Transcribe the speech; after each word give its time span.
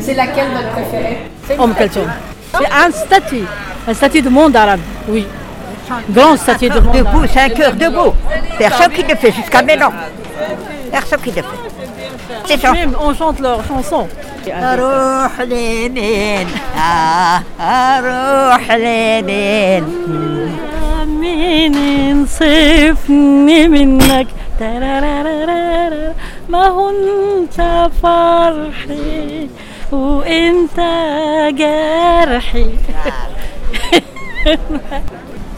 C'est 0.00 0.14
laquelle 0.14 0.48
votre 0.52 0.70
préférée 0.70 1.18
Om 1.58 1.74
Kalsoum. 1.74 2.10
C'est 2.52 2.72
un 2.84 2.90
statut, 2.90 3.44
un 3.88 3.94
statut 3.94 4.22
du 4.22 4.28
monde 4.28 4.54
arabe, 4.56 4.80
oui. 5.08 5.26
Grand 6.10 6.36
statut 6.36 6.68
du 6.68 6.80
monde 6.80 6.96
Debout, 6.96 7.08
arabe. 7.18 7.28
c'est 7.32 7.40
un 7.40 7.48
cœur 7.48 7.72
debout. 7.74 8.14
Personne 8.58 8.92
qui 8.92 9.02
le 9.02 9.16
fait 9.16 9.32
jusqu'à 9.32 9.62
maintenant. 9.62 9.92
Personne 10.90 11.20
qui 11.20 11.30
le 11.30 11.36
fait. 11.36 11.44
C'est 12.44 12.60
ça. 12.60 12.72
Même 12.72 12.94
on 13.00 13.14
chante 13.14 13.40
leur 13.40 13.64
chanson. 13.66 14.06
أروح 14.48 15.40
لمين 15.40 16.46
آه 16.76 17.42
أروح 17.60 18.70
لمين 18.72 19.84
مين 21.06 21.74
ينصفني 21.74 23.68
منك 23.68 24.26
ترارارارارا. 24.60 26.14
ما 26.49 26.67
هو 26.67 26.89
انت 26.89 27.89
فرحي 28.03 29.49
وانت 29.91 30.79
جرحي 31.57 32.69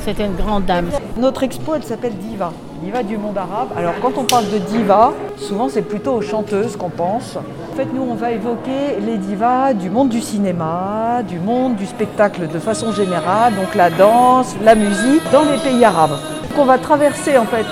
C'était 0.05 0.23
une 0.23 0.37
grande 0.37 0.65
dame. 0.65 0.89
Notre 1.17 1.43
expo, 1.43 1.75
elle 1.75 1.83
s'appelle 1.83 2.15
Diva, 2.15 2.53
Diva 2.81 3.03
du 3.03 3.17
monde 3.17 3.37
arabe. 3.37 3.67
Alors 3.75 3.95
quand 4.01 4.13
on 4.17 4.23
parle 4.23 4.49
de 4.49 4.59
diva, 4.59 5.11
souvent 5.37 5.67
c'est 5.67 5.81
plutôt 5.81 6.13
aux 6.13 6.21
chanteuses 6.21 6.77
qu'on 6.77 6.89
pense. 6.89 7.35
En 7.35 7.75
fait, 7.75 7.89
nous, 7.93 8.03
on 8.09 8.15
va 8.15 8.31
évoquer 8.31 9.01
les 9.05 9.17
divas 9.17 9.73
du 9.73 9.89
monde 9.89 10.07
du 10.07 10.21
cinéma, 10.21 11.23
du 11.27 11.39
monde 11.39 11.75
du 11.75 11.85
spectacle 11.85 12.47
de 12.47 12.59
façon 12.59 12.93
générale, 12.93 13.53
donc 13.55 13.75
la 13.75 13.89
danse, 13.89 14.55
la 14.63 14.75
musique, 14.75 15.23
dans 15.33 15.43
les 15.43 15.57
pays 15.57 15.83
arabes. 15.83 16.17
Donc 16.43 16.57
on 16.57 16.65
va 16.65 16.77
traverser 16.77 17.37
en 17.37 17.45
fait 17.45 17.65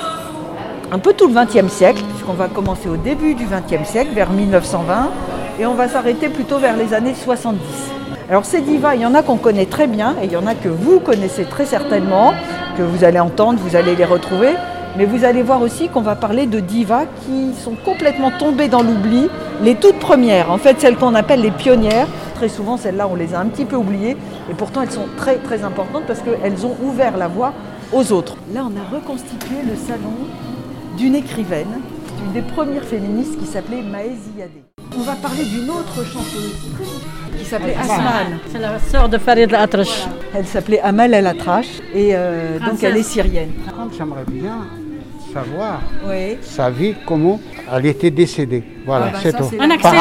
un 0.92 1.00
peu 1.00 1.14
tout 1.14 1.28
le 1.28 1.34
XXe 1.34 1.72
siècle, 1.72 2.04
puisqu'on 2.21 2.37
va 2.37 2.49
commencer 2.49 2.87
au 2.91 2.99
début 2.99 3.35
du 3.35 3.47
XXe 3.47 3.89
siècle, 3.89 4.11
vers 4.15 4.31
1920, 4.31 5.09
et 5.59 5.65
on 5.65 5.73
va 5.73 5.89
s'arrêter 5.89 6.29
plutôt 6.29 6.59
vers 6.59 6.77
les 6.77 6.93
années 6.93 7.15
70. 7.15 7.59
Alors 8.29 8.45
ces 8.45 8.61
divas, 8.61 8.95
il 8.95 9.01
y 9.01 9.07
en 9.07 9.15
a 9.15 9.23
qu'on 9.23 9.39
connaît 9.39 9.65
très 9.65 9.87
bien, 9.87 10.15
et 10.23 10.27
il 10.27 10.33
y 10.33 10.37
en 10.37 10.47
a 10.47 10.55
que 10.55 10.69
vous 10.69 11.01
connaissez 11.01 11.45
très 11.45 11.65
certainement, 11.65 12.35
que 12.77 12.83
vous 12.83 13.05
allez 13.05 13.21
entendre, 13.21 13.59
vous 13.59 13.75
allez 13.75 13.97
les 13.97 14.05
retrouver, 14.05 14.51
mais 14.99 15.07
vous 15.07 15.25
allez 15.25 15.41
voir 15.41 15.63
aussi 15.63 15.89
qu'on 15.89 16.03
va 16.03 16.15
parler 16.15 16.45
de 16.45 16.61
divas 16.61 17.07
qui 17.25 17.55
sont 17.55 17.75
complètement 17.87 18.31
tombées 18.39 18.69
dans 18.69 18.83
l'oubli, 18.83 19.31
les 19.63 19.77
toutes 19.77 19.99
premières, 19.99 20.51
en 20.51 20.59
fait 20.59 20.79
celles 20.79 20.97
qu'on 20.97 21.15
appelle 21.15 21.41
les 21.41 21.53
pionnières. 21.53 22.07
Très 22.35 22.51
souvent, 22.51 22.77
celles-là, 22.77 23.09
on 23.11 23.15
les 23.15 23.35
a 23.35 23.41
un 23.41 23.47
petit 23.47 23.65
peu 23.65 23.77
oubliées, 23.77 24.19
et 24.51 24.55
pourtant 24.55 24.83
elles 24.83 24.91
sont 24.91 25.09
très 25.17 25.37
très 25.37 25.65
importantes 25.65 26.03
parce 26.07 26.21
qu'elles 26.21 26.67
ont 26.67 26.77
ouvert 26.83 27.17
la 27.17 27.29
voie 27.29 27.55
aux 27.95 28.13
autres. 28.13 28.37
Là, 28.53 28.61
on 28.67 28.79
a 28.79 28.95
reconstitué 28.95 29.57
le 29.67 29.75
salon 29.75 30.13
d'une 30.99 31.15
écrivaine, 31.15 31.81
une 32.27 32.33
des 32.33 32.43
premières 32.43 32.85
féministes 32.85 33.39
qui 33.39 33.47
s'appelait 33.47 33.83
Maë 33.83 34.11
Ziyadeh. 34.15 34.65
On 34.97 35.03
va 35.03 35.15
parler 35.15 35.45
d'une 35.45 35.71
autre 35.71 36.05
chanteuse 36.05 36.55
qui 37.39 37.45
s'appelait 37.45 37.75
Asmal. 37.77 38.39
C'est 38.51 38.59
la 38.59 38.79
sœur 38.79 39.09
de 39.09 39.19
Farid 39.19 39.53
Al-Atrash. 39.55 40.07
Elle 40.35 40.47
s'appelait 40.47 40.81
Amal 40.81 41.15
El 41.15 41.27
Atrache 41.27 41.79
et 41.95 42.11
euh, 42.15 42.59
donc 42.59 42.83
elle 42.83 42.97
est 42.97 43.03
syrienne. 43.03 43.51
J'aimerais 43.97 44.25
bien 44.29 44.67
savoir 45.33 45.81
Oui. 46.09 46.37
sa 46.43 46.71
vie, 46.71 46.95
comment 47.07 47.41
elle 47.73 47.87
était 47.87 48.11
décédée. 48.11 48.65
Voilà, 48.87 49.07
Ah 49.09 49.11
bah 49.13 49.19
c'est 49.23 49.31
ça, 49.31 49.39
tout. 49.39 49.45
Un 49.61 49.67
la- 49.67 49.75
accident. 49.75 49.97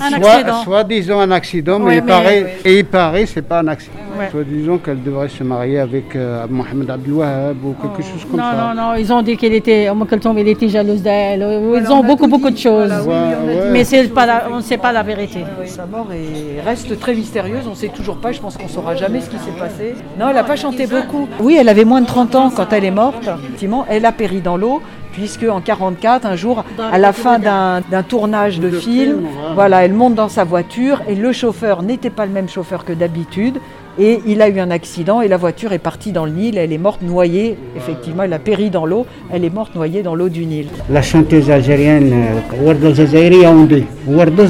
Un 0.00 0.20
Soit, 0.20 0.30
accident. 0.30 0.62
soit 0.64 0.84
disons 0.84 1.20
un 1.20 1.30
accident, 1.30 1.78
mais, 1.78 1.84
Oui, 1.86 1.94
il 1.96 2.02
mais- 2.02 2.06
paraît, 2.12 2.56
et 2.64 2.78
il 2.80 2.84
paraît 2.84 3.26
c'est 3.26 3.42
pas 3.42 3.60
un 3.60 3.68
accident. 3.68 3.94
Ouais. 4.18 4.28
Soit 4.30 4.44
disons 4.44 4.78
qu'elle 4.78 5.02
devrait 5.02 5.28
se 5.28 5.42
marier 5.44 5.78
avec 5.78 6.14
euh, 6.16 6.44
Mohamed 6.50 6.90
Abdelwahab 6.90 7.56
ou 7.64 7.74
quelque 7.80 8.02
chose 8.02 8.22
comme 8.30 8.34
Oh. 8.34 8.36
Non, 8.36 8.42
ça. 8.42 8.74
non, 8.74 8.82
non, 8.82 8.94
ils 8.96 9.12
ont 9.12 9.22
dit 9.22 9.36
qu'elle 9.36 9.54
était, 9.54 9.88
elle 10.36 10.48
était 10.48 10.68
jalouse 10.68 11.02
d'elle. 11.02 11.40
Ils 11.40 11.68
Voilà, 11.68 11.90
ont 11.92 12.00
on 12.00 12.04
beaucoup, 12.04 12.24
tout 12.24 12.30
beaucoup 12.30 12.48
dit. 12.50 12.54
de 12.56 12.58
choses. 12.60 12.92
Voilà, 12.92 13.02
oui, 13.02 13.08
Ouais, 13.08 13.14
on 13.14 13.48
a 13.48 13.52
dit. 13.52 13.58
ouais. 13.60 13.70
Mais 13.70 13.84
c'est 13.84 14.08
pas 14.08 14.26
la- 14.26 14.44
on 14.52 14.56
ne 14.56 14.60
sait 14.62 14.76
pas 14.78 14.92
la 14.92 15.02
vérité. 15.02 15.44
Sa 15.66 15.86
mort 15.86 16.08
est- 16.12 16.60
reste 16.60 16.98
très 16.98 17.14
mystérieuse, 17.14 17.62
on 17.66 17.70
ne 17.70 17.74
sait 17.76 17.88
toujours 17.88 18.16
pas, 18.16 18.32
je 18.32 18.40
pense 18.40 18.56
qu'on 18.56 18.64
ne 18.64 18.68
saura 18.68 18.94
jamais 18.96 19.20
ce 19.20 19.30
qui 19.30 19.38
s'est 19.38 19.58
passé. 19.58 19.94
Non, 20.18 20.28
elle 20.28 20.34
n'a 20.34 20.44
pas 20.44 20.56
chanté 20.56 20.86
beaucoup. 20.86 21.28
Oui, 21.40 21.56
elle 21.58 21.68
avait 21.68 21.84
moins 21.84 22.00
de 22.00 22.06
30 22.06 22.34
ans 22.34 22.50
quand 22.54 22.72
elle 22.72 22.84
est 22.84 22.90
morte. 22.90 23.22
Effectivement, 23.44 23.86
elle 23.88 24.04
a 24.04 24.12
péri 24.12 24.40
dans 24.40 24.56
l'eau, 24.56 24.82
puisque 25.18 25.46
en 25.50 25.60
44, 25.60 26.26
un 26.26 26.36
jour, 26.36 26.64
à 26.78 26.96
la 26.96 27.12
fin 27.12 27.40
d'un 27.40 28.02
tournage 28.08 28.60
de, 28.60 28.70
film, 28.70 29.26
voilà. 29.54 29.84
elle 29.84 29.92
monte 29.92 30.14
dans 30.14 30.28
sa 30.28 30.44
voiture 30.44 31.02
et 31.08 31.16
le 31.16 31.32
chauffeur 31.32 31.82
n'était 31.82 32.10
pas 32.10 32.24
le 32.24 32.30
même 32.30 32.48
chauffeur 32.48 32.84
que 32.84 32.92
d'habitude. 32.92 33.58
Et 33.98 34.20
il 34.26 34.40
a 34.42 34.48
eu 34.48 34.60
un 34.60 34.70
accident 34.70 35.20
et 35.20 35.26
la 35.26 35.36
voiture 35.36 35.72
est 35.72 35.80
partie 35.80 36.12
dans 36.12 36.24
le 36.24 36.30
Nil. 36.30 36.56
Elle 36.56 36.72
est 36.72 36.78
morte 36.78 37.02
noyée. 37.02 37.58
Effectivement, 37.76 38.22
elle 38.22 38.32
a 38.32 38.38
péri 38.38 38.70
dans 38.70 38.86
l'eau. 38.86 39.06
Elle 39.32 39.44
est 39.44 39.52
morte 39.52 39.74
noyée 39.74 40.04
dans 40.04 40.14
l'eau 40.14 40.28
du 40.28 40.46
Nil. 40.46 40.68
La 40.88 41.02
chanteuse 41.02 41.50
algérienne 41.50 42.12
euh, 42.12 42.64
Warda 42.64 42.94
Zazaïria, 42.94 43.50
on 43.50 43.64
dit. 43.64 43.86
Warda. 44.06 44.44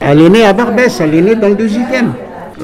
Elle 0.00 0.20
est 0.22 0.30
née 0.30 0.44
à 0.46 0.54
Barbès, 0.54 1.00
elle 1.00 1.14
est 1.14 1.20
née 1.20 1.34
dans 1.34 1.50
le 1.50 1.54
deuxième. 1.54 2.14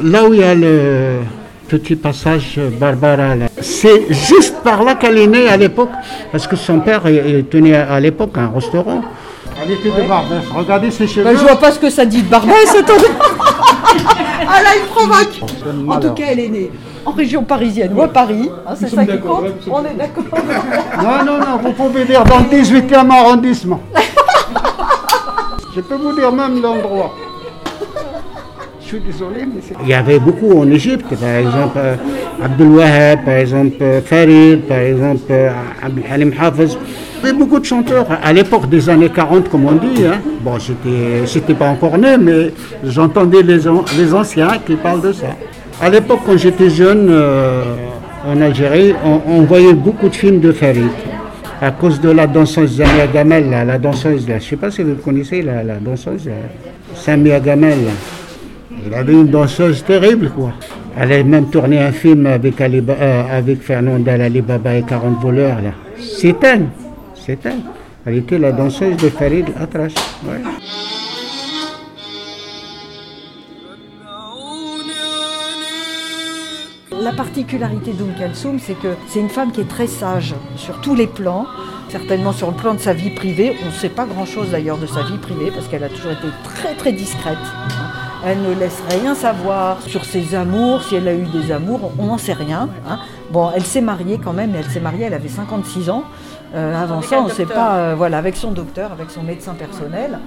Là 0.03 0.25
où 0.27 0.33
il 0.33 0.41
y 0.41 0.45
a 0.45 0.55
le 0.55 1.19
petit 1.67 1.97
passage 1.97 2.55
euh, 2.59 2.71
Barbara, 2.71 3.35
c'est 3.61 4.13
juste 4.13 4.57
par 4.63 4.83
là 4.85 4.95
qu'elle 4.95 5.19
est 5.19 5.27
née 5.27 5.49
à 5.49 5.57
l'époque, 5.57 5.91
parce 6.33 6.47
que 6.47 6.57
son 6.57 6.81
père 6.81 7.03
tenait 7.51 7.75
à 7.77 7.99
l'époque 8.01 8.37
un 8.37 8.51
restaurant. 8.55 9.03
Elle 9.63 9.73
était 9.73 9.91
de 9.91 10.07
Barbès, 10.09 10.43
regardez 10.55 10.91
ses 10.91 11.07
cheveux. 11.07 11.25
Bah, 11.25 11.31
je 11.35 11.39
vois 11.43 11.57
pas 11.57 11.73
ce 11.73 11.79
que 11.79 11.91
ça 11.91 12.05
dit 12.05 12.23
de 12.23 12.29
Barbès, 12.29 12.75
attendez. 12.79 13.05
ah 14.49 14.63
là, 14.63 14.69
il 14.77 14.87
provoque. 14.95 15.41
En 15.89 15.99
tout 16.01 16.13
cas, 16.13 16.25
elle 16.31 16.41
est 16.41 16.49
née 16.49 16.71
en 17.05 17.13
région 17.13 17.43
parisienne 17.45 17.93
ou 17.95 18.03
à 18.03 18.09
Paris. 18.09 18.51
hein, 18.67 18.75
c'est 18.79 18.89
ça 18.89 19.07
qui 19.07 19.19
compte. 19.21 19.45
On 19.71 19.85
est 19.85 19.95
d'accord. 19.95 20.25
Non, 21.03 21.25
non, 21.25 21.39
non, 21.39 21.59
vous 21.63 21.73
pouvez 21.73 22.05
dire 22.05 22.25
dans 22.25 22.39
le 22.39 22.45
18e 22.45 23.11
arrondissement. 23.11 23.81
Je 25.75 25.81
peux 25.83 25.95
vous 25.97 26.15
dire 26.19 26.33
même 26.33 26.61
l'endroit. 26.63 27.15
Désolé, 29.05 29.41
mais 29.47 29.61
c'est... 29.61 29.75
Il 29.83 29.89
y 29.89 29.95
avait 29.95 30.19
beaucoup 30.19 30.59
en 30.59 30.71
Égypte, 30.71 31.15
par 31.21 31.35
exemple 31.37 31.77
euh, 31.79 31.97
Abdel 32.43 32.69
Wahab, 32.69 33.25
par 33.25 33.35
exemple 33.35 33.77
euh, 33.83 34.01
Farid, 34.01 34.61
par 34.63 34.79
exemple 34.79 35.23
euh, 35.31 35.51
Abdel 35.83 36.05
Halim 36.11 36.33
Hafez. 36.39 36.77
Il 37.23 37.27
y 37.27 37.29
avait 37.29 37.39
beaucoup 37.39 37.59
de 37.59 37.65
chanteurs 37.65 38.07
à 38.23 38.33
l'époque 38.33 38.69
des 38.69 38.89
années 38.89 39.09
40, 39.11 39.49
comme 39.49 39.67
on 39.67 39.73
dit. 39.73 40.05
hein. 40.07 40.21
Bon, 40.41 40.59
j'étais, 40.59 41.27
j'étais 41.27 41.55
pas 41.55 41.69
encore 41.69 41.99
né, 41.99 42.17
mais 42.19 42.53
j'entendais 42.85 43.43
les, 43.43 43.59
les 43.99 44.15
anciens 44.15 44.59
qui 44.65 44.77
parlent 44.77 45.03
de 45.03 45.13
ça. 45.13 45.27
À 45.81 45.91
l'époque, 45.91 46.21
quand 46.25 46.37
j'étais 46.37 46.71
jeune, 46.71 47.11
en 48.27 48.41
Algérie, 48.41 48.95
on, 49.05 49.43
voyait 49.43 49.75
beaucoup 49.75 50.09
de 50.09 50.15
films 50.15 50.41
de 50.41 50.53
Farid. 50.53 50.89
À 51.61 51.71
cause 51.71 52.01
de 52.01 52.11
la 52.11 52.27
danseuse 52.27 52.77
Samia 52.79 53.07
Gamel, 53.07 53.51
la 53.51 53.79
danseuse, 53.79 54.29
là. 54.29 54.39
je 54.39 54.45
ne 54.45 54.49
sais 54.51 54.57
pas 54.57 54.71
si 54.71 54.83
vous 54.83 54.95
connaissez 54.97 55.43
la, 55.43 55.63
la 55.63 55.77
danseuse. 55.77 56.29
Samia 56.95 57.41
Gamel. 57.41 57.79
Il 58.85 58.95
avait 58.95 59.13
une 59.13 59.29
danseuse 59.29 59.85
terrible, 59.85 60.31
quoi. 60.31 60.53
Elle 60.99 61.13
a 61.13 61.23
même 61.25 61.49
tourné 61.51 61.79
un 61.83 61.93
film 61.93 62.27
avec, 62.27 62.61
Ali 62.61 62.81
Ba- 62.81 62.97
euh, 63.01 63.39
avec 63.39 63.61
Fernanda 63.63 64.13
Ali 64.15 64.41
Baba 64.41 64.75
et 64.77 64.83
40 64.83 65.21
voleurs, 65.21 65.61
là. 65.63 65.71
C'est 65.99 66.37
elle, 66.45 66.67
c'est 67.15 67.45
elle. 67.45 67.61
Elle 68.05 68.17
était 68.19 68.39
la 68.39 68.53
danseuse 68.53 68.97
de 68.97 69.09
Farid 69.09 69.47
Atrash. 69.59 69.95
ouais. 70.25 70.41
La 77.01 77.13
particularité 77.13 77.93
d'Oum 77.93 78.13
Kalsoum, 78.19 78.59
c'est 78.59 78.75
que 78.79 78.89
c'est 79.09 79.21
une 79.21 79.29
femme 79.29 79.53
qui 79.53 79.61
est 79.61 79.69
très 79.69 79.87
sage 79.87 80.35
sur 80.57 80.81
tous 80.81 80.95
les 80.95 81.07
plans. 81.07 81.47
Certainement 81.89 82.33
sur 82.33 82.51
le 82.51 82.57
plan 82.57 82.75
de 82.75 82.81
sa 82.81 82.93
vie 82.95 83.11
privée. 83.11 83.55
On 83.63 83.67
ne 83.67 83.71
sait 83.73 83.89
pas 83.89 84.07
grand-chose 84.07 84.51
d'ailleurs 84.51 84.79
de 84.79 84.87
sa 84.87 85.03
vie 85.03 85.19
privée 85.19 85.51
parce 85.55 85.69
qu'elle 85.69 85.85
a 85.85 85.89
toujours 85.89 86.13
été 86.13 86.27
très 86.45 86.75
très 86.75 86.93
discrète. 86.93 87.37
Elle 88.25 88.43
ne 88.43 88.55
laisse 88.55 88.83
rien 88.91 89.15
savoir 89.15 89.81
sur 89.83 90.05
ses 90.05 90.35
amours, 90.35 90.83
si 90.83 90.97
elle 90.97 91.07
a 91.09 91.15
eu 91.15 91.27
des 91.27 91.53
amours, 91.53 91.93
on 91.99 92.07
n'en 92.07 92.19
sait 92.19 92.33
rien. 92.33 92.69
hein. 92.89 92.99
Bon, 93.31 93.51
elle 93.55 93.65
s'est 93.65 93.81
mariée 93.81 94.19
quand 94.23 94.33
même, 94.33 94.53
elle 94.57 94.65
s'est 94.71 94.81
mariée, 94.81 95.05
elle 95.05 95.15
avait 95.15 95.29
56 95.29 95.91
ans. 95.91 96.05
Euh, 96.55 96.81
avant 96.81 97.03
ça, 97.03 97.21
on 97.21 97.25
ne 97.25 97.31
sait 97.31 97.45
pas, 97.47 97.75
euh, 97.77 97.95
voilà, 97.97 98.19
avec 98.19 98.37
son 98.37 98.53
docteur, 98.53 98.93
avec 98.93 99.11
son 99.11 99.23
médecin 99.23 99.55
personnel. 99.55 100.19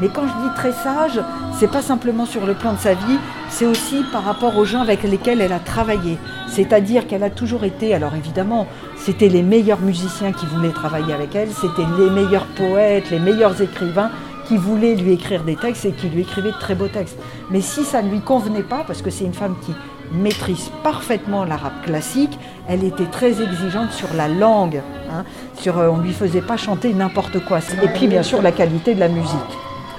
Mais 0.00 0.08
quand 0.08 0.22
je 0.22 0.48
dis 0.48 0.54
très 0.56 0.72
sage, 0.72 1.20
c'est 1.58 1.70
pas 1.70 1.82
simplement 1.82 2.24
sur 2.24 2.46
le 2.46 2.54
plan 2.54 2.72
de 2.72 2.78
sa 2.78 2.94
vie, 2.94 3.18
c'est 3.50 3.66
aussi 3.66 4.02
par 4.12 4.24
rapport 4.24 4.56
aux 4.56 4.64
gens 4.64 4.80
avec 4.80 5.02
lesquels 5.02 5.42
elle 5.42 5.52
a 5.52 5.58
travaillé. 5.58 6.16
C'est-à-dire 6.48 7.06
qu'elle 7.06 7.22
a 7.22 7.28
toujours 7.28 7.64
été, 7.64 7.94
alors 7.94 8.14
évidemment, 8.14 8.66
c'était 8.96 9.28
les 9.28 9.42
meilleurs 9.42 9.80
musiciens 9.80 10.32
qui 10.32 10.46
voulaient 10.46 10.72
travailler 10.72 11.12
avec 11.12 11.34
elle, 11.34 11.50
c'était 11.50 11.84
les 11.98 12.08
meilleurs 12.08 12.46
poètes, 12.46 13.10
les 13.10 13.18
meilleurs 13.18 13.60
écrivains 13.60 14.10
qui 14.50 14.56
voulaient 14.56 14.96
lui 14.96 15.12
écrire 15.12 15.44
des 15.44 15.54
textes 15.54 15.84
et 15.84 15.92
qui 15.92 16.08
lui 16.08 16.22
écrivaient 16.22 16.50
de 16.50 16.58
très 16.58 16.74
beaux 16.74 16.88
textes. 16.88 17.16
Mais 17.52 17.60
si 17.60 17.84
ça 17.84 18.02
ne 18.02 18.10
lui 18.10 18.20
convenait 18.20 18.64
pas, 18.64 18.82
parce 18.84 19.00
que 19.00 19.08
c'est 19.08 19.24
une 19.24 19.32
femme 19.32 19.54
qui 19.64 19.72
maîtrise 20.10 20.72
parfaitement 20.82 21.44
l'arabe 21.44 21.84
classique, 21.84 22.36
elle 22.66 22.82
était 22.82 23.06
très 23.06 23.40
exigeante 23.40 23.92
sur 23.92 24.12
la 24.16 24.26
langue. 24.26 24.82
hein, 25.08 25.22
sur, 25.54 25.78
euh, 25.78 25.86
on 25.88 25.98
ne 25.98 26.02
lui 26.02 26.12
faisait 26.12 26.40
pas 26.40 26.56
chanter 26.56 26.92
n'importe 26.92 27.38
quoi. 27.44 27.60
Et 27.80 27.88
puis 27.94 28.08
bien 28.08 28.24
sûr 28.24 28.42
la 28.42 28.50
qualité 28.50 28.96
de 28.96 28.98
la 28.98 29.08
musique 29.08 29.52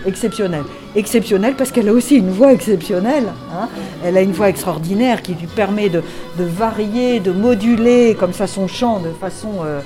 exceptionnelle. 0.05 0.65
Exceptionnelle 0.95 1.53
parce 1.57 1.71
qu'elle 1.71 1.87
a 1.87 1.93
aussi 1.93 2.15
une 2.17 2.31
voix 2.31 2.51
exceptionnelle. 2.51 3.27
hein. 3.53 3.69
Elle 4.03 4.17
a 4.17 4.21
une 4.21 4.33
voix 4.33 4.49
extraordinaire 4.49 5.21
qui 5.21 5.33
lui 5.33 5.47
permet 5.47 5.87
de, 5.89 6.03
varier, 6.37 7.19
de 7.21 7.31
moduler 7.31 8.15
comme 8.19 8.33
ça 8.33 8.45
son 8.45 8.67
chant 8.67 8.99
de 8.99 9.09
façon 9.09 9.49
euh, 9.63 9.79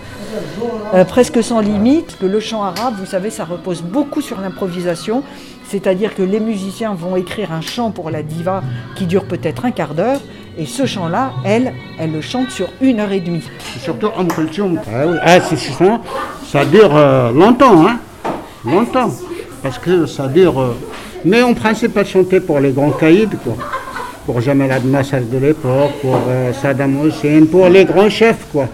euh, 0.96 1.06
presque 1.06 1.44
sans 1.44 1.60
limite. 1.60 2.18
Que 2.20 2.26
le 2.26 2.40
chant 2.40 2.64
arabe, 2.64 2.96
vous 3.00 3.06
savez, 3.06 3.30
ça 3.30 3.46
repose 3.46 3.84
beaucoup 3.84 4.22
sur 4.22 4.42
l'improvisation. 4.42 5.22
C'est-à-dire 5.68 6.16
que 6.16 6.24
les 6.24 6.40
musiciens 6.40 6.94
vont 6.96 7.16
écrire 7.16 7.52
un 7.52 7.62
chant 7.62 7.92
pour 7.92 8.10
la 8.10 8.24
diva 8.24 8.64
qui 8.96 9.06
dure 9.06 9.26
peut-être 9.26 9.66
un 9.66 9.72
quart 9.72 9.94
d'heure, 9.96 10.20
et 10.58 10.66
ce 10.66 10.86
chant-là, 10.86 11.34
elle, 11.44 11.74
elle 12.00 12.12
le 12.14 12.22
chante 12.22 12.50
sur 12.50 12.68
une 12.82 13.00
heure 13.00 13.12
et 13.12 13.20
demie. 13.20 13.44
Surtout 13.80 14.08
en 14.16 14.26
culture. 14.26 14.70
Ah, 14.88 15.06
oui. 15.08 15.18
ah 15.22 15.40
c'est 15.42 15.58
ça. 15.58 16.00
Ça 16.48 16.66
dure 16.66 16.96
euh, 16.96 17.32
longtemps, 17.32 17.86
hein. 17.88 18.00
Longtemps. 18.64 19.10
Parce 19.66 19.80
que 19.80 20.06
ça 20.06 20.28
dure. 20.28 20.62
euh, 20.62 20.76
Mais 21.26 21.42
en 21.42 21.56
principe, 21.56 21.98
elle 21.98 22.06
chantait 22.06 22.40
pour 22.40 22.60
les 22.60 22.70
grands 22.72 22.92
caïds, 22.92 23.28
quoi. 23.44 23.56
Pour 24.28 24.40
Jamal 24.40 24.72
Abdel 24.72 25.28
de 25.30 25.38
l'époque, 25.40 25.94
pour 26.04 26.20
euh, 26.30 26.54
Saddam 26.54 26.94
Hussein, 27.04 27.46
pour 27.52 27.68
les 27.70 27.84
grands 27.84 28.10
chefs, 28.10 28.46
quoi. 28.52 28.68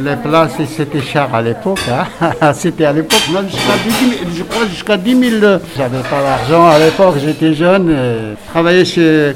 Les 0.00 0.16
places, 0.16 0.54
c'était 0.76 1.00
cher 1.00 1.28
à 1.32 1.40
l'époque. 1.42 1.78
hein. 1.88 2.32
c'était 2.54 2.86
à 2.86 2.92
l'époque, 2.92 3.22
même 3.32 3.44
jusqu'à 3.48 3.76
10 3.86 3.90
000, 4.18 4.30
je 4.36 4.42
crois 4.42 4.66
jusqu'à 4.66 4.96
10 4.96 5.30
000. 5.30 5.44
euh, 5.44 5.58
J'avais 5.76 5.98
pas 6.10 6.20
d'argent 6.22 6.66
à 6.66 6.78
l'époque, 6.80 7.14
j'étais 7.24 7.54
jeune. 7.54 7.88
Je 7.94 8.50
travaillais 8.50 8.84
chez, 8.84 9.32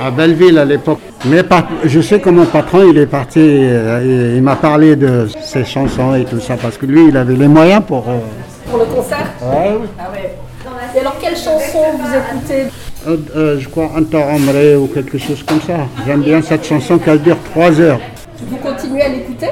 à 0.00 0.10
Belleville 0.10 0.56
à 0.58 0.64
l'époque. 0.64 1.00
Mais 1.26 1.42
par- 1.42 1.68
je 1.84 2.00
sais 2.00 2.18
que 2.20 2.30
mon 2.30 2.46
patron, 2.46 2.88
il 2.90 2.96
est 2.96 3.06
parti, 3.06 3.40
il, 3.40 4.32
il 4.36 4.42
m'a 4.42 4.56
parlé 4.56 4.96
de 4.96 5.26
ses 5.42 5.64
chansons 5.66 6.14
et 6.14 6.24
tout 6.24 6.40
ça, 6.40 6.54
parce 6.56 6.78
que 6.78 6.86
lui, 6.86 7.08
il 7.08 7.16
avait 7.18 7.34
les 7.34 7.48
moyens 7.48 7.82
pour... 7.86 8.04
euh, 8.08 8.18
Pour 8.70 8.78
le 8.78 8.84
concert? 8.86 9.26
Ouais, 9.42 9.76
oui. 9.80 9.86
Et 10.18 10.45
alors, 11.06 11.18
quelle 11.20 11.36
chanson 11.36 11.78
vous 12.00 12.08
écoutez 12.16 12.64
Euh, 13.06 13.16
euh, 13.36 13.60
je 13.60 13.68
crois 13.68 13.92
Antaromré 13.96 14.74
ou 14.74 14.88
quelque 14.88 15.18
chose 15.18 15.40
comme 15.44 15.60
ça. 15.60 15.86
J'aime 16.04 16.22
bien 16.22 16.42
cette 16.42 16.66
chanson 16.66 16.98
qu'elle 16.98 17.22
dure 17.22 17.36
3 17.52 17.80
heures. 17.80 18.00
Vous 18.42 18.56
continuez 18.56 19.02
à 19.02 19.08
l'écouter 19.10 19.46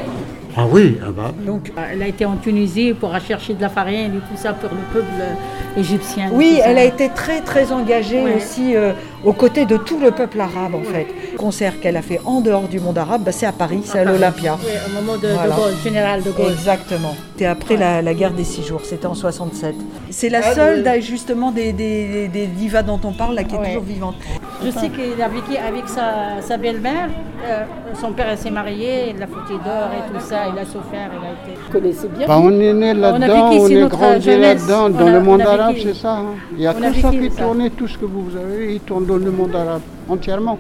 Ah 0.57 0.67
oui, 0.71 0.99
ah 1.05 1.11
bah. 1.11 1.33
Donc, 1.45 1.73
elle 1.91 2.01
a 2.03 2.07
été 2.07 2.25
en 2.25 2.37
Tunisie 2.37 2.95
pour 2.95 3.13
chercher 3.21 3.55
de 3.55 3.61
la 3.61 3.69
farine 3.69 4.13
et 4.17 4.19
tout 4.19 4.37
ça 4.37 4.53
pour 4.53 4.71
le 4.71 4.77
peuple 4.93 5.11
euh, 5.21 5.81
égyptien. 5.81 6.31
Oui, 6.33 6.61
elle 6.65 6.79
a 6.79 6.85
été 6.85 7.09
très 7.09 7.41
très 7.41 7.73
engagée 7.73 8.23
Ouais. 8.23 8.37
aussi 8.37 8.77
euh, 8.77 8.93
aux 9.25 9.33
côtés 9.33 9.65
de 9.67 9.77
tout 9.77 9.99
le 9.99 10.13
peuple 10.13 10.41
arabe 10.41 10.77
en 10.77 10.83
fait. 10.83 11.09
Le 11.33 11.39
concert 11.39 11.81
qu'elle 11.81 11.97
a 11.97 12.03
fait 12.03 12.21
en 12.25 12.41
dehors 12.41 12.69
du 12.69 12.79
monde 12.79 12.97
arabe, 12.99 13.23
bah, 13.25 13.33
c'est 13.33 13.47
à 13.47 13.53
Paris, 13.53 13.81
c'est 13.85 13.99
à 13.99 14.05
l'Olympia. 14.05 14.57
Oui, 14.63 14.71
au 14.87 15.01
moment 15.01 15.17
de, 15.17 15.27
de 15.27 15.33
Voilà. 15.33 15.57
Gaulle, 15.57 15.75
général 15.83 16.23
de 16.23 16.31
Gaulle. 16.31 16.53
Exactement. 16.53 17.17
C'était 17.33 17.47
après 17.47 17.77
la, 17.77 18.01
la 18.01 18.15
guerre 18.15 18.31
des 18.33 18.45
six 18.45 18.63
jours, 18.65 18.83
c'était 18.85 19.07
en 19.07 19.15
67. 19.15 19.75
C'est 20.11 20.29
la 20.29 20.55
seule 20.55 20.85
d'ailleurs, 20.85 21.03
justement 21.05 21.51
des, 21.51 21.73
des, 21.73 22.29
des 22.29 22.47
divas 22.47 22.83
dont 22.83 23.01
on 23.03 23.13
parle 23.13 23.35
là 23.35 23.43
qui 23.43 23.57
est 23.57 23.65
toujours 23.65 23.83
vivante. 23.83 24.15
Je 24.65 24.71
sais 24.71 24.89
qu'il 24.89 25.21
a 25.23 25.29
vécu 25.29 25.57
avec 25.57 25.89
sa, 25.89 26.41
sa 26.41 26.57
belle-mère. 26.57 27.09
Euh, 27.47 27.65
son 27.95 28.13
père 28.13 28.37
s'est 28.39 28.51
marié, 28.51 29.11
il 29.11 29.19
l'a 29.19 29.27
foutu 29.27 29.53
d'or 29.65 29.89
et 29.97 30.11
tout 30.13 30.21
ça, 30.25 30.37
il 30.53 30.59
a 30.59 30.65
souffert, 30.65 31.11
il 31.13 31.27
a 31.27 31.53
été. 31.53 31.61
Vous 31.67 31.73
connaissez 31.73 32.09
bien 32.09 32.27
Bah, 32.27 32.39
on 32.43 32.51
est 32.59 32.73
né 32.73 32.91
a 32.91 32.95
là-dedans, 32.95 33.51
vécu 33.51 33.61
on, 33.63 33.67
ici 33.67 33.75
est 33.77 33.89
grandi 33.89 34.37
là-dedans, 34.39 34.89
dans 34.91 35.05
On 35.05 35.09
a- 35.09 35.11
le 35.11 35.21
monde 35.21 35.43
on 35.45 35.47
a 35.47 35.53
arabe, 35.53 35.75
vécu- 35.75 35.89
c'est 35.89 35.95
ça. 36.01 36.13
hein. 36.15 36.25
Il 36.57 36.63
y 36.63 36.67
a 36.67 36.71
on 36.79 36.83
a 36.83 36.91
tout 36.91 37.01
ça 37.01 37.11
vécu 37.11 37.29
qui 37.29 37.37
tournait, 37.37 37.71
tout 37.71 37.87
ce 37.89 37.99
que 37.99 38.07
vous 38.07 38.31
avez, 38.37 38.75
il 38.75 38.81
tourne 38.81 39.05
dans 39.05 39.17
le 39.17 39.31
monde 39.31 39.55
arabe, 39.55 39.83
entièrement. 40.09 40.59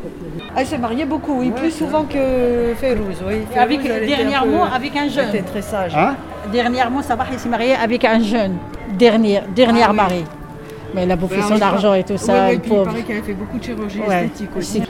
Ah, 0.54 0.60
elle 0.60 0.66
s'est 0.66 0.78
mariée 0.78 1.06
beaucoup, 1.06 1.40
oui, 1.40 1.50
plus 1.50 1.70
souvent 1.70 2.04
que 2.04 2.74
Férouz, 2.76 3.16
oui. 3.26 3.36
Et 3.54 3.58
avec, 3.58 3.82
dernièrement, 3.82 4.66
peu- 4.66 4.74
avec 4.76 4.94
un 4.96 5.04
Elle 5.04 5.10
jeune. 5.10 5.28
était 5.30 5.42
très 5.42 5.62
sage. 5.62 5.94
Hein? 5.96 6.14
Dernièrement, 6.52 7.00
Sabah 7.02 7.24
il 7.32 7.38
s'est 7.38 7.48
marié 7.48 7.74
avec 7.74 8.04
un 8.04 8.20
jeune. 8.20 8.56
Dernier, 8.98 9.40
dernier 9.56 9.86
mari. 9.94 10.24
Mais 10.94 11.04
il 11.04 11.10
a 11.10 11.16
bouffé 11.16 11.42
son 11.42 11.60
argent 11.60 11.92
et 11.94 12.04
tout 12.04 12.16
ça, 12.16 12.52
le 12.52 12.58
pauvre. 12.60 12.94
qu'elle 13.06 13.18
a 13.18 13.22
fait 13.22 13.32
beaucoup 13.32 13.58
de 13.58 13.64
chirurgie 13.64 14.00
Ouais. 14.06 14.30
aussi. 14.56 14.78
La, 14.80 14.86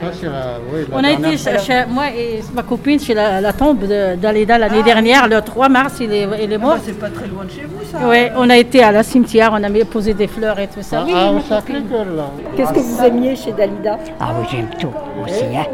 oui, 0.71 0.85
la 0.89 0.97
On 0.97 1.03
a 1.03 1.11
été, 1.11 1.37
chez, 1.37 1.83
moi 1.89 2.03
et 2.15 2.41
ma 2.53 2.61
copine, 2.63 2.99
chez 2.99 3.13
la, 3.15 3.41
la 3.41 3.53
tombe 3.53 3.79
de- 3.87 4.15
d'Alida 4.15 4.57
l'année 4.59 4.83
dernière, 4.83 5.27
le 5.27 5.41
3 5.41 5.67
mars, 5.67 5.95
il 5.99 6.13
est, 6.13 6.27
il 6.43 6.53
est 6.53 6.57
mort. 6.59 6.77
C'est 6.85 6.99
pas 6.99 7.09
très 7.09 7.27
loin 7.27 7.43
de 7.45 7.49
chez 7.49 7.63
vous, 7.63 7.83
ça. 7.91 8.07
Ouais, 8.07 8.31
on 8.37 8.47
a 8.49 8.57
été 8.57 8.83
à 8.83 8.91
la 8.91 9.01
cimetière, 9.03 9.49
on 9.53 9.63
a 9.63 9.69
mis- 9.69 9.83
posé 9.83 10.13
des 10.13 10.27
fleurs 10.27 10.59
et 10.59 10.67
tout 10.67 10.81
ça. 10.81 11.03
Oui, 11.05 11.13
Ah. 11.15 11.31
Sacré-Cœur, 11.49 12.05
là. 12.05 12.29
Qu'est-ce 12.55 12.73
que 12.73 12.79
vous 12.79 13.03
aimiez 13.03 13.35
chez 13.35 13.51
Dalida? 13.51 13.97
Ah 14.19 14.29
oui, 14.39 14.45
j'aime 14.51 14.67
tout 14.79 14.91
aussi. 15.23 15.43
hein. 15.55 15.65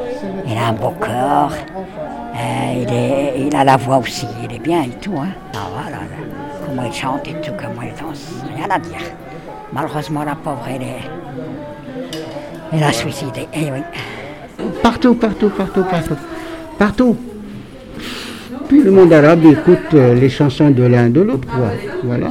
Il 0.47 0.57
a 0.57 0.67
un 0.69 0.73
beau 0.73 0.93
corps. 0.99 1.51
Euh, 2.33 2.83
il, 2.83 2.93
est, 2.93 3.47
il 3.47 3.55
a 3.55 3.63
la 3.65 3.75
voix 3.77 3.97
aussi, 3.97 4.25
il 4.47 4.55
est 4.55 4.59
bien 4.59 4.83
et 4.83 4.89
tout. 5.01 5.13
Hein. 5.17 5.27
Ah 5.53 5.67
voilà, 5.73 5.97
là. 5.97 6.03
comment 6.65 6.83
il 6.85 6.93
chante 6.93 7.27
et 7.27 7.33
tout, 7.41 7.51
comment 7.57 7.81
il 7.81 7.89
danse, 8.01 8.31
rien 8.55 8.67
à 8.69 8.79
dire. 8.79 8.97
Malheureusement, 9.73 10.23
la 10.23 10.35
pauvre, 10.35 10.65
elle 10.67 10.81
est. 10.83 11.09
Elle 12.73 12.83
a 12.83 12.91
suicidé, 12.91 13.47
eh 13.53 13.71
oui. 13.71 13.81
Partout, 14.81 15.15
partout, 15.15 15.49
partout, 15.49 15.83
partout. 15.83 16.17
Partout. 16.77 17.17
Puis 18.67 18.81
le 18.81 18.91
monde 18.91 19.11
arabe 19.11 19.45
écoute 19.45 19.93
euh, 19.93 20.13
les 20.13 20.29
chansons 20.29 20.69
de 20.69 20.83
l'un 20.83 21.09
de 21.09 21.21
l'autre. 21.21 21.47
Voilà. 22.03 22.29